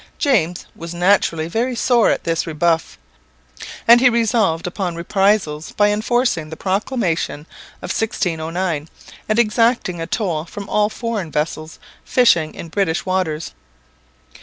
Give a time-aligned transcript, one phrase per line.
[0.17, 2.97] James was naturally very sore at this rebuff,
[3.87, 7.41] and he resolved upon reprisals by enforcing the proclamation
[7.83, 8.89] of 1609
[9.29, 13.51] and exacting a toll from all foreign vessels fishing in British waters.